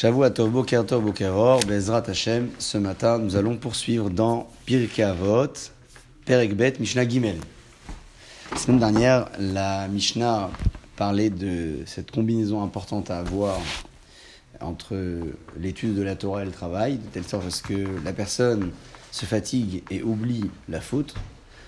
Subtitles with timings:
[0.00, 1.12] Shavua Tov Boker Tov
[1.66, 2.50] Bezrat Hashem.
[2.60, 5.52] Ce matin, nous allons poursuivre dans Pirkei Avot,
[6.24, 7.40] Perekbet, Mishnah Gimel.
[8.52, 10.50] La semaine dernière, la Mishnah
[10.94, 13.58] parlait de cette combinaison importante à avoir
[14.60, 14.94] entre
[15.58, 18.70] l'étude de la Torah et le travail, de telle sorte à ce que la personne
[19.10, 21.16] se fatigue et oublie la faute.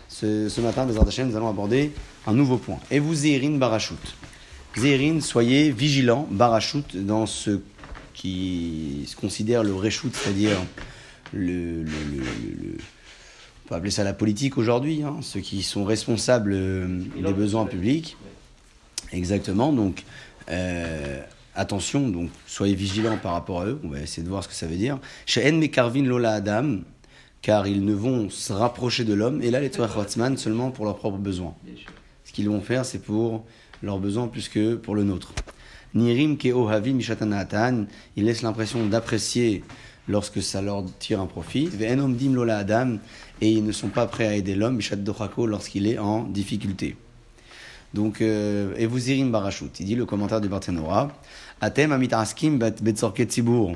[0.09, 1.91] Ce, ce matin, Bezrat Hashem, nous allons aborder
[2.29, 2.79] un nouveau point.
[2.93, 3.99] Et vous, Zérin Barachut.
[4.77, 7.59] Zérin, soyez vigilants, Barachut, dans ce
[8.21, 10.59] qui se considère le reshoot, c'est-à-dire
[11.33, 12.77] le, le, le, le,
[13.65, 17.65] on peut appeler ça la politique aujourd'hui, hein, ceux qui sont responsables euh, des besoins
[17.65, 18.19] publics.
[19.13, 20.05] Exactement, donc
[20.51, 21.23] euh,
[21.55, 24.55] attention, donc soyez vigilants par rapport à eux, on va essayer de voir ce que
[24.55, 24.99] ça veut dire.
[25.25, 26.81] Chez En Mekarvin Lola Adam,
[27.41, 30.99] car ils ne vont se rapprocher de l'homme, et là les Torah seulement pour leurs
[30.99, 31.55] propres besoins.
[32.27, 33.47] Ce qu'ils vont faire, c'est pour
[33.83, 35.33] leurs besoins plus que pour le nôtre.
[35.95, 37.87] Nirim ke ohavi mishatanatan,
[38.17, 39.65] il laisse l'impression d'apprécier
[40.09, 41.67] lorsque ça leur tire un profit.
[41.67, 42.99] Ve'enom dim lola adam,
[43.41, 46.97] et ils ne sont pas prêts à aider l'homme, mishat dochako, lorsqu'il est en difficulté.
[47.93, 51.11] Donc, euh, et vous irim barachut, il dit le commentaire du Barthénora,
[51.61, 53.73] atem amitaraskim betzorke tzibur.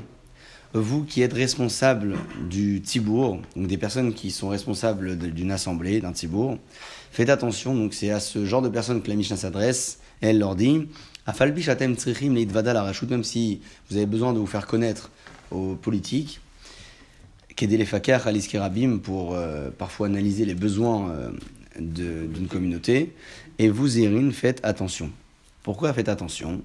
[0.73, 2.17] Vous qui êtes responsable
[2.49, 6.57] du tibour, donc des personnes qui sont responsables d'une assemblée, d'un tibour,
[7.11, 10.55] faites attention, donc c'est à ce genre de personnes que la Mishnah s'adresse, elle leur
[10.55, 10.87] dit,
[13.09, 15.09] même si vous avez besoin de vous faire connaître
[15.51, 16.39] aux politiques,
[19.01, 21.31] pour euh, parfois analyser les besoins euh,
[21.79, 23.13] d'une communauté,
[23.57, 25.09] et vous, Erin, faites attention.
[25.63, 26.61] Pourquoi faites attention?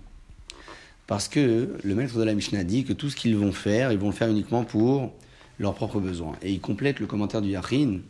[1.06, 3.98] Parce que le maître de la Mishnah dit que tout ce qu'ils vont faire, ils
[3.98, 5.12] vont le faire uniquement pour
[5.58, 6.36] leurs propres besoins.
[6.42, 8.00] Et il complète le commentaire du Yachin.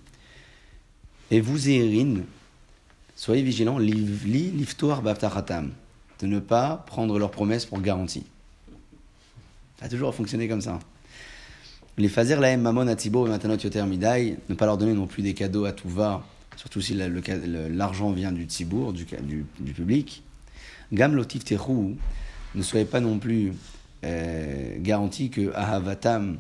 [1.30, 2.22] Et vous, Erin,
[3.14, 5.70] soyez vigilants, li liftoar baptaratam
[6.20, 8.24] de ne pas prendre leurs promesses pour garantie.
[9.78, 10.78] Ça a toujours fonctionné comme ça.
[11.96, 15.22] Les fazer la mamon atibo et matanot yoter midai, ne pas leur donner non plus
[15.22, 16.24] des cadeaux à tout va,
[16.56, 19.06] surtout si l'argent vient du tzibour, du,
[19.58, 20.22] du, public.
[20.92, 21.96] Gam lotif teru,
[22.54, 23.52] ne soyez pas non plus
[24.04, 26.38] euh, garantis que ahavatam,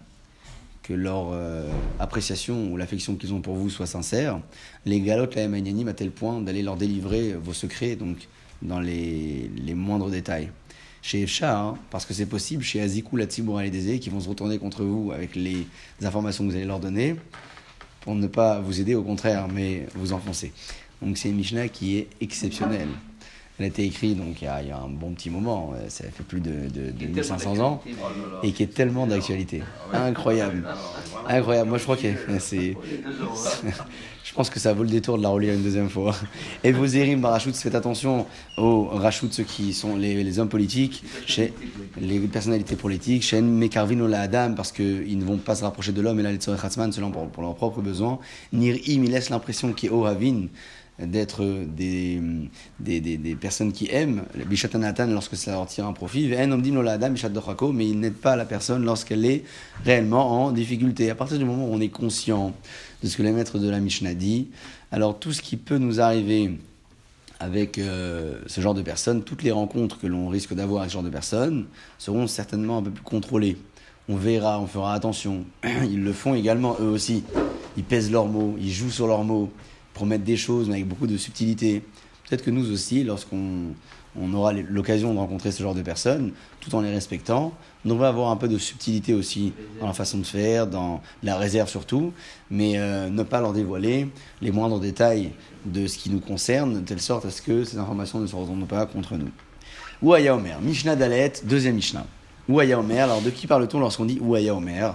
[0.82, 4.40] que leur euh, appréciation ou l'affection qu'ils ont pour vous soit sincère.
[4.86, 8.28] Les galotes la à tel point d'aller leur délivrer vos secrets, donc
[8.62, 10.50] dans les, les moindres détails.
[11.02, 14.20] Chez Efcha, hein, parce que c'est possible, chez Azikou, la Tziboura et les qui vont
[14.20, 15.66] se retourner contre vous avec les
[16.02, 17.16] informations que vous allez leur donner,
[18.02, 20.52] pour ne pas vous aider, au contraire, mais vous enfoncer.
[21.00, 22.88] Donc c'est une Mishnah qui est exceptionnelle.
[23.60, 25.74] Elle a été écrite donc il y a, il y a un bon petit moment,
[25.88, 27.82] ça fait plus de, de, de 1500 ans,
[28.42, 29.62] et qui est tellement d'actualité.
[29.92, 30.66] Incroyable.
[31.28, 31.68] Incroyable.
[31.68, 32.74] Moi je crois que c'est.
[34.22, 36.14] Je pense que ça vaut le détour de la relire une deuxième fois.
[36.62, 38.26] Et vos érim faites attention
[38.58, 41.52] aux rachouts, ceux qui sont les, les, hommes politiques, chez
[42.00, 46.00] les personnalités politiques, chez Mekarvin la Adam, parce qu'ils ne vont pas se rapprocher de
[46.00, 48.20] l'homme, et là les Tzorech Hatzman, selon pour, pour leurs propres besoins.
[48.52, 50.46] Nir'im, il laisse l'impression qu'il est Ohavin,
[51.06, 52.20] d'être des,
[52.78, 54.24] des, des, des, personnes qui aiment
[55.08, 59.44] lorsque ça leur tire un profit, mais il n'aide pas la personne lorsqu'elle est
[59.84, 61.10] réellement en difficulté.
[61.10, 62.52] À partir du moment où on est conscient
[63.02, 64.48] de ce que les maîtres de la Mishnah dit,
[64.92, 66.58] alors tout ce qui peut nous arriver
[67.38, 70.94] avec euh, ce genre de personnes, toutes les rencontres que l'on risque d'avoir avec ce
[70.94, 71.66] genre de personnes
[71.98, 73.56] seront certainement un peu plus contrôlées.
[74.08, 75.44] On verra, on fera attention.
[75.64, 77.24] Ils le font également eux aussi.
[77.76, 79.50] Ils pèsent leurs mots, ils jouent sur leurs mots
[79.94, 81.82] promettre des choses, mais avec beaucoup de subtilité.
[82.28, 83.74] Peut-être que nous aussi, lorsqu'on
[84.18, 87.52] on aura l'occasion de rencontrer ce genre de personnes, tout en les respectant,
[87.84, 91.36] on va avoir un peu de subtilité aussi dans la façon de faire, dans la
[91.36, 92.12] réserve surtout,
[92.50, 94.08] mais euh, ne pas leur dévoiler
[94.42, 95.30] les moindres détails
[95.64, 98.34] de ce qui nous concerne, de telle sorte à ce que ces informations ne se
[98.34, 99.30] retournent pas contre nous.
[100.02, 102.06] Ouaya Omer, Mishnah Dalet, deuxième Mishnah.
[102.48, 104.94] Ouaya Omer, alors de qui parle-t-on lorsqu'on dit Ouaya Omer?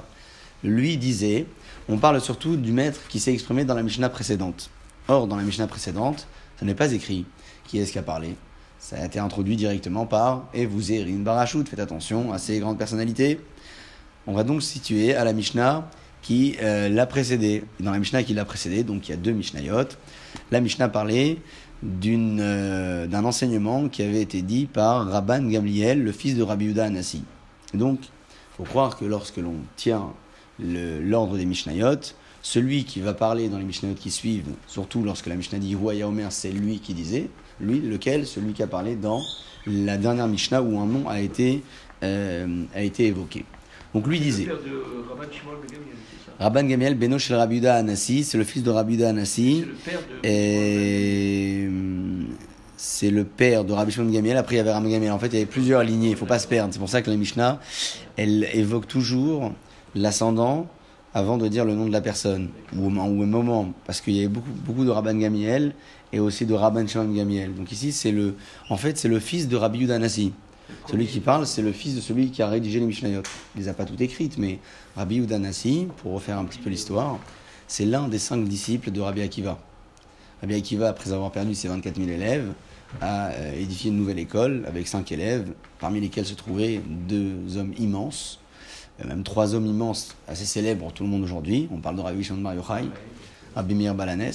[0.64, 1.46] Lui disait,
[1.88, 4.70] on parle surtout du maître qui s'est exprimé dans la Mishnah précédente.
[5.08, 6.28] Or, dans la Mishnah précédente,
[6.60, 7.26] ça n'est pas écrit
[7.68, 8.36] qui est-ce qui a parlé.
[8.80, 11.66] Ça a été introduit directement par Et vous Erin Barachut.
[11.68, 13.40] Faites attention à ces grandes personnalités.
[14.28, 15.90] On va donc situer à la Mishnah
[16.22, 17.64] qui euh, l'a précédé.
[17.80, 19.90] Dans la Mishnah qui l'a précédé, donc il y a deux Mishnayot.
[20.52, 21.38] La Mishnah parlait
[21.84, 26.86] euh, d'un enseignement qui avait été dit par Rabban Gamliel, le fils de Rabbi Yuda
[26.86, 27.24] Anassi.
[27.74, 30.08] Donc, il faut croire que lorsque l'on tient
[30.60, 32.00] l'ordre des Mishnayot,
[32.46, 36.08] celui qui va parler dans les Mishnayot qui suivent, surtout lorsque la Mishnah dit Huaya
[36.08, 37.28] Omer, c'est lui qui disait,
[37.60, 38.28] lui, lequel?
[38.28, 39.20] Celui qui a parlé dans
[39.66, 41.64] la dernière Mishnah où un nom a été,
[42.04, 43.46] euh, a été évoqué.
[43.96, 44.48] Donc lui disait.
[46.40, 49.66] Rabban Gamiel Beno Shel Rabiuda Anassi, c'est le fils de Rabiuda Anassi.
[50.24, 51.68] Et
[52.78, 54.38] c'est le père de Rabbi Shimon Gamiel.
[54.38, 55.12] Après, il y avait Rabbi Gamiel.
[55.12, 56.10] En fait, il y avait plusieurs lignées.
[56.10, 56.72] Il ne faut pas se perdre.
[56.72, 57.60] C'est pour ça que la Mishnah,
[58.18, 59.52] elle évoque toujours
[59.96, 60.68] l'ascendant
[61.16, 63.74] avant de dire le nom de la personne ou au moment.
[63.86, 65.74] Parce qu'il y avait beaucoup, de Rabban Gamiel
[66.12, 67.56] et aussi de Rabban Shimon Gamiel.
[67.56, 68.36] Donc ici, c'est le,
[68.70, 70.34] en fait, c'est le fils de Rabbi Yudanasi.
[70.92, 73.24] Celui qui parle, c'est le fils de celui qui a rédigé les Mishnayot.
[73.56, 74.60] Il les a pas toutes écrites, mais
[74.98, 77.18] Rabbi Yudanasi, pour refaire un petit peu l'histoire,
[77.68, 79.58] c'est l'un des cinq disciples de Rabbi Akiva.
[80.42, 82.52] Rabbi Akiva, après avoir perdu ses 24 000 élèves,
[83.00, 85.48] a euh, édifié une nouvelle école avec cinq élèves,
[85.80, 88.40] parmi lesquels se trouvaient deux hommes immenses,
[89.04, 91.68] même trois hommes immenses assez célèbres pour tout le monde aujourd'hui.
[91.72, 92.86] On parle de Rabbi Shimon Bar Yochai,
[93.56, 94.32] Rabbi Meir Balanes,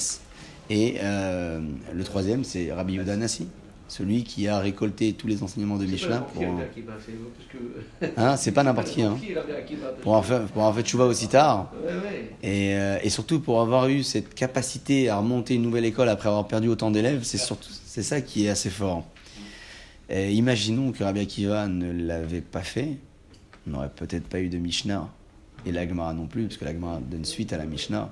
[0.68, 1.60] et euh,
[1.92, 3.42] le troisième, c'est Rabbi Yudanasi.
[3.42, 3.48] Nassi
[3.90, 6.44] celui qui a récolté tous les enseignements de Michelin pour.
[8.16, 9.02] Hein, c'est pas n'importe qui.
[9.02, 9.18] Hein.
[10.02, 11.72] Pour en faire, pour en fait aussi tard.
[12.42, 16.28] Et, euh, et, surtout pour avoir eu cette capacité à remonter une nouvelle école après
[16.28, 19.04] avoir perdu autant d'élèves, c'est surtout c'est ça qui est assez fort.
[20.08, 22.96] Et imaginons que Rabbi Akiva ne l'avait pas fait,
[23.66, 25.08] on n'aurait peut-être pas eu de Mishnah
[25.66, 28.10] et l'Agmara non plus, parce que l'Agmara donne suite à la Mishnah.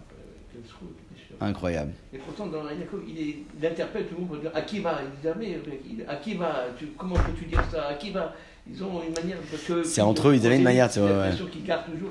[1.41, 1.93] Incroyable.
[2.13, 4.99] Et pourtant, dans Yaakov, il, est, il interpelle tout le monde pour dire Akiva.
[5.05, 5.61] Il dit jamais
[6.09, 8.35] Akiva, tu, comment peux-tu dire ça Akiva?
[8.69, 9.39] Ils ont une manière.
[9.85, 10.91] C'est entre eux, ils avaient une manière.
[10.91, 12.11] C'est l'impression qu'ils gardent toujours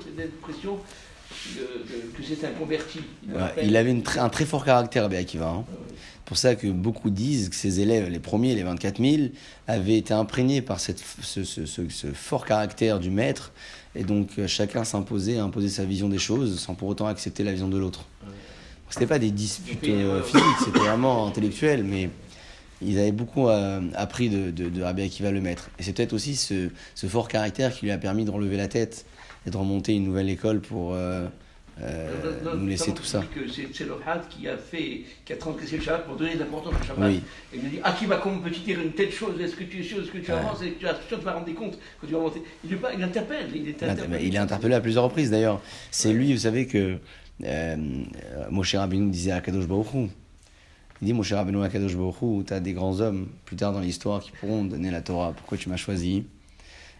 [1.56, 3.00] que c'est un converti.
[3.62, 5.48] Il, avait une, un très fort caractère, Akiva.
[5.48, 5.66] Hein.
[6.26, 9.30] pour ça que beaucoup disent que ses élèves, les premiers, les 24 000,
[9.68, 13.52] avaient été imprégnés par cette, ce, ce, ce, fort caractère du maître.
[13.96, 17.68] Et donc chacun s'imposait, imposait sa vision des choses sans pour autant accepter la vision
[17.68, 18.06] de l'autre.
[18.90, 22.10] C'était pas des disputes euh, physiques, c'était vraiment intellectuel, mais
[22.82, 25.70] ils avaient beaucoup euh, appris de, de, de Rabbi Akiva le maître.
[25.80, 28.68] Et c'est peut-être aussi ce, ce, fort caractère qui lui a permis de relever la
[28.68, 29.06] tête
[29.48, 31.26] et de remonter une nouvelle école pour euh,
[31.82, 33.24] euh, nous laisser tout ça.
[33.74, 36.74] C'est le Had qui a fait, qui a transgressé le Shabbat pour donner de l'importance
[36.82, 37.10] au Shabbat.
[37.10, 37.22] Oui.
[37.54, 39.40] Et il lui dit Akiva, comment peux-tu dire une telle chose?
[39.40, 40.62] Est-ce que tu es sûr Est-ce que tu avances?
[40.64, 43.48] Et tu as sûr de te rendre compte que tu vas monter Il, il interpelle.
[43.56, 44.26] Il est, interpellé.
[44.28, 45.62] il est interpellé à plusieurs reprises d'ailleurs.
[45.92, 46.98] C'est lui, vous savez que
[47.46, 47.76] euh,
[48.50, 50.10] Moshe Rabbeinu disait à Kadosh Baruch
[51.02, 53.80] il dit Moshe Rabbeinu à Kadosh Baruch tu as des grands hommes plus tard dans
[53.80, 55.34] l'histoire qui pourront donner la Torah.
[55.34, 56.26] Pourquoi tu m'as choisi?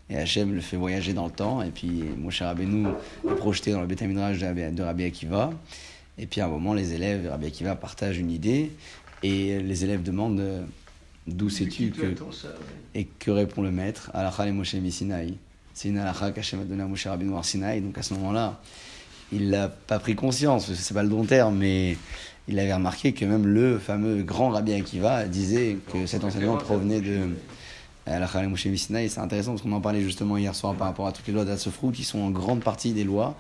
[0.10, 1.62] Et Hachem le fait voyager dans le temps.
[1.62, 2.88] Et puis Moshe Rabbeinu
[3.30, 5.52] est projeté dans le Beth de Rabbi Akiva.
[6.18, 8.72] Et puis à un moment, les élèves de Rabbi Akiva partagent une idée.
[9.24, 10.64] Et les élèves demandent euh,
[11.28, 12.16] D'où sais-tu que.
[12.96, 14.10] Et que répond le maître?
[14.14, 15.36] Alacha le Moshe Sinaï.
[15.74, 17.82] C'est une alacha qu'Hachem a donnée à Moshe Rabbeinu à Sinaï.
[17.82, 18.62] Donc à ce moment-là,
[19.34, 21.98] il n'a pas pris conscience, c'est pas le bon terme, mais
[22.48, 27.02] il avait remarqué que même le fameux grand Rabbi Akiva disait que cet enseignement provenait
[27.02, 27.28] de
[28.08, 31.34] la C'est intéressant parce qu'on en parlait justement hier soir par rapport à toutes les
[31.34, 33.36] lois d'Atsofrou qui sont en grande partie des lois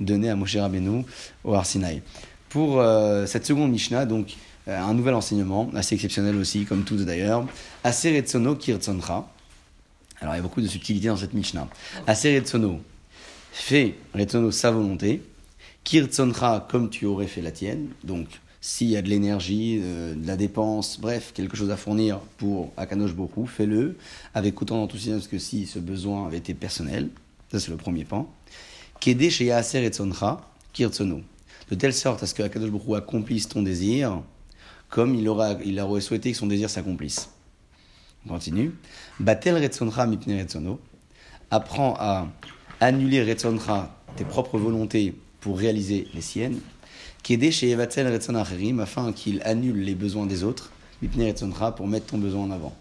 [0.00, 1.04] données à Moshe Rabbeinu
[1.44, 2.02] au Arsinaï.
[2.48, 4.36] Pour euh, cette seconde Mishnah, donc
[4.68, 7.46] euh, un nouvel enseignement, assez exceptionnel aussi, comme tous d'ailleurs.
[7.82, 9.26] Aseretsono kirtsoncha.
[10.20, 11.66] Alors il y a beaucoup de subtilités dans cette Mishnah.
[12.06, 12.80] Aseretsono,
[13.52, 15.22] fait Retsono sa volonté.
[15.84, 17.88] Kirtsonra comme tu aurais fait la tienne.
[18.04, 18.28] Donc,
[18.64, 22.72] s'il y a de l'énergie, euh, de la dépense, bref, quelque chose à fournir pour
[22.76, 23.98] Akanosh Boku, fais-le
[24.34, 27.08] avec autant d'enthousiasme que si ce besoin avait été personnel.
[27.50, 28.32] Ça, c'est le premier pan.
[29.00, 29.90] Kede chez Yaaser et
[30.72, 31.20] Kirtsono.
[31.70, 34.22] De telle sorte à ce que Akadosh Boku accomplisse ton désir
[34.88, 37.30] comme il, aura, il aurait souhaité que son désir s'accomplisse.
[38.24, 38.72] On continue.
[39.18, 40.78] Batel Retsonra mipne Retsono.
[41.50, 42.28] Apprends à
[42.78, 46.60] annuler Retsonra, tes propres volontés, pour réaliser les siennes,
[47.50, 47.74] chez
[48.80, 50.70] afin qu'il annule les besoins des autres,
[51.76, 52.74] pour mettre ton besoin en avant.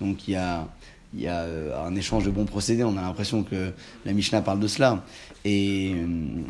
[0.00, 0.68] Donc il y a,
[1.14, 3.72] il y a euh, un échange de bons procédés, on a l'impression que
[4.04, 5.04] la Mishnah parle de cela.
[5.44, 6.42] Et euh,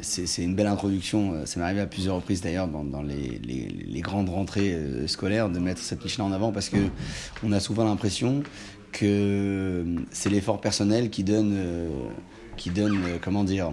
[0.00, 4.28] c'est une belle introduction, euh, ça m'est arrivé à plusieurs reprises d'ailleurs dans, les, grandes
[4.28, 6.78] rentrées scolaires de mettre cette Mishnah en avant parce que
[7.44, 8.42] on a souvent l'impression
[8.90, 11.56] que c'est l'effort personnel qui donne,
[12.56, 13.72] qui donne comment dire,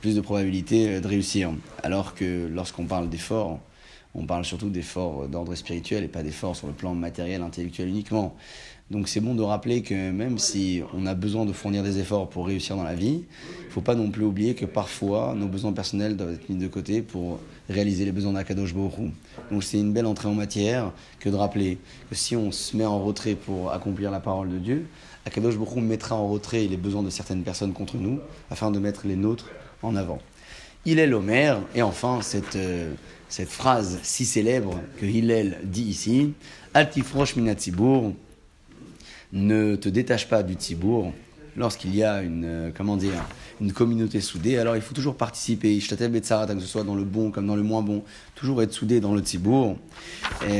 [0.00, 1.50] plus de probabilité euh, de réussir.
[1.82, 3.60] Alors que lorsqu'on parle d'efforts,
[4.16, 8.34] on parle surtout d'efforts d'ordre spirituel et pas d'efforts sur le plan matériel, intellectuel uniquement.
[8.90, 12.28] Donc c'est bon de rappeler que même si on a besoin de fournir des efforts
[12.28, 13.24] pour réussir dans la vie,
[13.60, 16.56] il ne faut pas non plus oublier que parfois nos besoins personnels doivent être mis
[16.56, 19.10] de côté pour réaliser les besoins d'Akadosh Borou.
[19.50, 22.86] Donc c'est une belle entrée en matière que de rappeler que si on se met
[22.86, 24.86] en retrait pour accomplir la parole de Dieu,
[25.24, 28.20] Akadosh Borou mettra en retrait les besoins de certaines personnes contre nous
[28.50, 29.50] afin de mettre les nôtres
[29.82, 30.20] en avant.
[30.88, 32.92] Il est l'Homère, et enfin cette, euh,
[33.28, 36.32] cette phrase si célèbre que Hillel dit ici,
[36.74, 38.14] Altifrosh minatzibour,
[39.32, 41.12] ne te détache pas du tzibour
[41.56, 43.24] lorsqu'il y a une, euh, comment dire,
[43.60, 47.46] une communauté soudée, alors il faut toujours participer, que ce soit dans le bon comme
[47.46, 48.02] dans le moins bon,
[48.34, 49.76] toujours être soudé dans le Tzibour.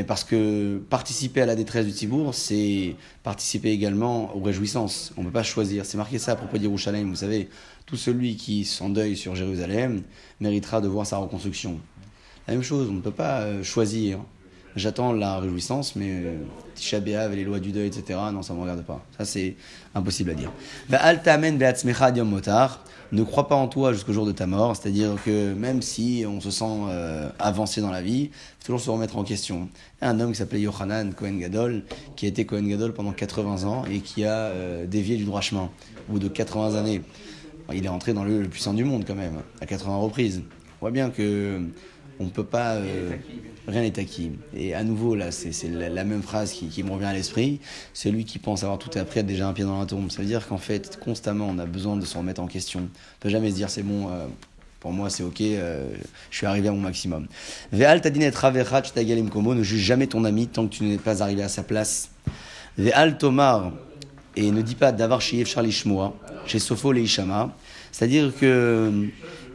[0.07, 5.13] parce que participer à la détresse du Tzibour, c'est participer également aux réjouissances.
[5.17, 5.85] On ne peut pas choisir.
[5.85, 7.09] C'est marqué ça à propos d'Yerushalayim.
[7.09, 7.49] Vous savez,
[7.85, 10.03] tout celui qui s'endeuille sur Jérusalem
[10.39, 11.79] méritera de voir sa reconstruction.
[12.47, 14.19] La même chose, on ne peut pas euh, choisir.
[14.77, 16.35] J'attends la réjouissance, mais euh,
[16.75, 19.03] Tisha B'Av et les lois du deuil, etc., non, ça ne me regarde pas.
[19.17, 19.55] Ça, c'est
[19.95, 20.51] impossible à dire.
[23.11, 26.39] Ne crois pas en toi jusqu'au jour de ta mort, c'est-à-dire que même si on
[26.41, 28.29] se sent euh, avancé dans la vie,
[28.59, 29.67] faut toujours se remettre en question.
[29.99, 31.83] Il y a un homme qui s'appelait Yohanan Cohen Gadol,
[32.15, 34.51] qui a été Cohen Gadol pendant 80 ans et qui a
[34.85, 35.71] dévié du droit chemin
[36.07, 37.01] au bout de 80 années.
[37.73, 40.43] Il est entré dans le, le puissant du monde quand même, à 80 reprises.
[40.79, 41.61] On voit bien que
[42.19, 42.75] on ne peut pas.
[42.75, 43.11] Euh,
[43.67, 44.31] rien n'est acquis.
[44.55, 47.59] Et à nouveau, là, c'est la, même phrase qui, me revient à l'esprit.
[47.93, 50.09] Celui qui pense avoir tout appris a déjà un pied dans la tombe.
[50.11, 52.79] Ça veut dire qu'en fait, constamment, on a besoin de se remettre en question.
[52.79, 52.87] On ne
[53.19, 54.09] peut jamais se dire c'est bon.
[54.09, 54.27] Euh,
[54.79, 55.89] pour moi, c'est ok, euh,
[56.29, 57.27] je suis arrivé à mon maximum.
[57.71, 61.49] Ve'al tadinet komo, ne juge jamais ton ami tant que tu n'es pas arrivé à
[61.49, 62.11] sa place.
[62.77, 63.73] Ve'al tomar,
[64.35, 66.13] et ne dis pas d'avoir chez Charlie Shmoa,
[66.45, 67.55] chez Sopho Leishama.
[67.91, 69.07] C'est-à-dire que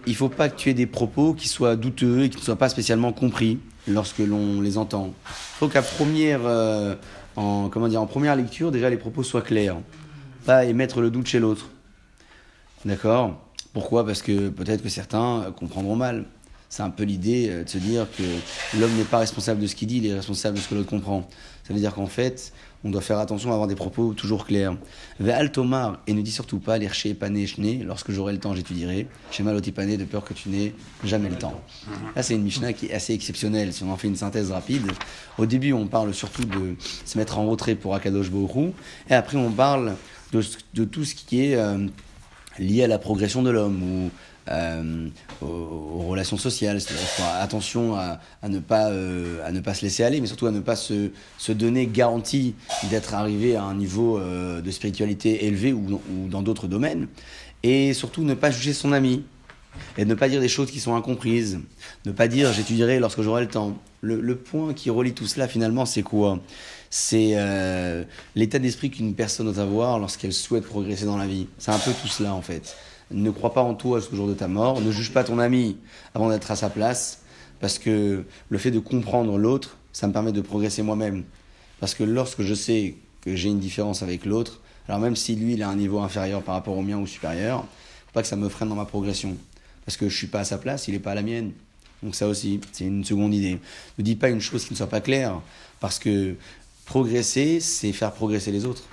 [0.06, 2.42] il ne faut pas que tu aies des propos qui soient douteux et qui ne
[2.42, 5.12] soient pas spécialement compris lorsque l'on les entend.
[5.26, 6.94] Il faut qu'à première, euh,
[7.36, 9.76] en, comment dire, en première lecture, déjà les propos soient clairs.
[10.44, 11.68] Pas émettre le doute chez l'autre.
[12.84, 13.40] D'accord?
[13.72, 14.04] Pourquoi?
[14.04, 16.24] Parce que peut-être que certains comprendront mal.
[16.72, 18.22] C'est un peu l'idée euh, de se dire que
[18.78, 20.88] l'homme n'est pas responsable de ce qu'il dit, il est responsable de ce que l'autre
[20.88, 21.28] comprend.
[21.64, 22.50] Ça veut dire qu'en fait,
[22.82, 24.74] on doit faire attention à avoir des propos toujours clairs.
[25.20, 29.06] Ve'al tomar, et ne dis surtout pas l'irché pané shne, lorsque j'aurai le temps j'étudierai.
[29.32, 30.72] Shema pané, de peur que tu n'aies
[31.04, 31.60] jamais le temps.
[32.16, 33.74] Là, c'est une Mishnah qui est assez exceptionnelle.
[33.74, 34.90] Si on en fait une synthèse rapide,
[35.36, 36.74] au début, on parle surtout de
[37.04, 38.72] se mettre en retrait pour Akadosh Bohu,
[39.10, 39.94] et après, on parle
[40.32, 41.86] de, tout ce qui est euh,
[42.58, 44.10] lié à la progression de l'homme,
[44.50, 45.08] euh,
[45.40, 46.78] aux, relations sociales.
[47.40, 48.18] attention à,
[48.48, 51.10] ne pas, euh, à ne pas se laisser aller, mais surtout à ne pas se,
[51.38, 52.54] se donner garantie
[52.90, 57.06] d'être arrivé à un niveau euh, de spiritualité élevé ou, dans d'autres domaines.
[57.62, 59.22] Et surtout ne pas juger son ami.
[59.96, 61.60] Et ne pas dire des choses qui sont incomprises.
[62.04, 63.78] Ne pas dire j'étudierai lorsque j'aurai le temps.
[64.02, 66.40] Le, le, point qui relie tout cela finalement, c'est quoi?
[66.90, 67.36] C'est
[68.34, 71.46] l'état d'esprit qu'une personne doit avoir lorsqu'elle souhaite progresser dans la vie.
[71.56, 72.76] C'est un peu tout cela en fait
[73.12, 75.76] ne crois pas en toi jusqu'au jour de ta mort, ne juge pas ton ami
[76.14, 77.22] avant d'être à sa place,
[77.60, 81.24] parce que le fait de comprendre l'autre, ça me permet de progresser moi-même.
[81.80, 85.54] Parce que lorsque je sais que j'ai une différence avec l'autre, alors même si lui
[85.54, 87.60] il a un niveau inférieur par rapport au mien ou supérieur,
[88.06, 89.36] faut pas que ça me freine dans ma progression.
[89.84, 91.52] Parce que je suis pas à sa place, il n'est pas à la mienne.
[92.02, 93.58] Donc ça aussi, c'est une seconde idée.
[93.98, 95.40] Ne dis pas une chose qui ne soit pas claire,
[95.80, 96.34] parce que
[96.84, 98.84] progresser, c'est faire progresser les autres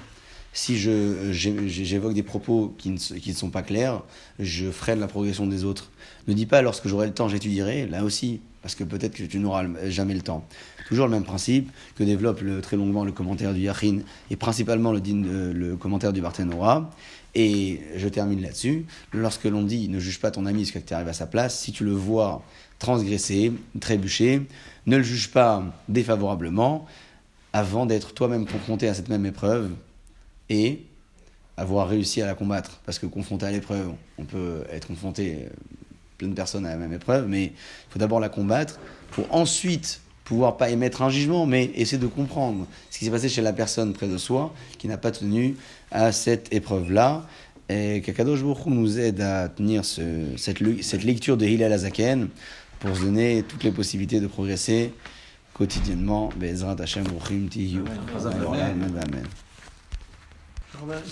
[0.54, 4.02] si j'évoque des propos qui ne, qui ne, sont pas clairs,
[4.40, 5.92] je freine la progression des autres.
[6.28, 9.40] Ne dis pas lorsque j'aurai le temps, j'étudierai, là aussi, parce que peut-être que tu
[9.40, 10.46] n'auras jamais le temps.
[10.88, 14.00] Toujours le même principe que développe très longuement le commentaire du Yachin
[14.32, 15.00] et principalement le,
[15.54, 16.90] le commentaire du Barthénora.
[17.36, 18.86] Et je termine là-dessus.
[19.14, 21.60] Lorsque l'on dit ne juge pas ton ami ce que tu arrives à sa place,
[21.60, 22.44] si tu le vois
[22.80, 24.42] transgresser, trébucher,
[24.88, 26.88] ne le juge pas défavorablement
[27.54, 29.70] avant d'être toi-même confronté à cette même épreuve
[30.50, 30.86] et
[31.58, 32.80] avoir réussi à la combattre.
[32.86, 35.50] Parce que confronté à l'épreuve, on peut être confronté euh,
[36.18, 37.52] plein de personnes à la même épreuve, mais il
[37.90, 38.80] faut d'abord la combattre
[39.12, 43.30] pour ensuite pouvoir pas émettre un jugement, mais essayer de comprendre ce qui s'est passé
[43.30, 45.56] chez la personne près de soi qui n'a pas tenu
[45.92, 47.26] à cette épreuve-là.
[47.68, 50.02] Et Kakadosh Baruch nous aide à tenir ce,
[50.38, 52.30] cette, cette, lecture de Hillel Azaken
[52.80, 54.94] pour se donner toutes les possibilités de progresser
[55.54, 56.30] quotidiennement.
[56.38, 57.06] Bezrat Hashem
[59.04, 59.26] Amen.
[60.82, 61.10] Amen.